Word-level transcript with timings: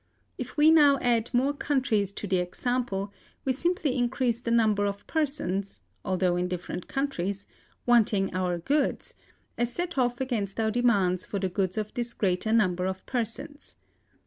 If 0.39 0.57
we 0.57 0.71
now 0.71 0.97
add 0.99 1.29
more 1.31 1.53
countries 1.53 2.11
to 2.13 2.25
the 2.25 2.37
example, 2.39 3.13
we 3.45 3.53
simply 3.53 3.95
increase 3.95 4.41
the 4.41 4.49
number 4.49 4.87
of 4.87 5.05
persons 5.05 5.81
(although 6.03 6.35
in 6.37 6.47
different 6.47 6.87
countries) 6.87 7.45
wanting 7.85 8.33
our 8.33 8.57
goods, 8.57 9.13
as 9.59 9.71
set 9.71 9.99
off 9.99 10.19
against 10.19 10.59
our 10.59 10.71
demands 10.71 11.23
for 11.27 11.37
the 11.37 11.49
goods 11.49 11.77
of 11.77 11.93
this 11.93 12.15
greater 12.15 12.51
number 12.51 12.87
of 12.87 13.05
persons. 13.05 13.75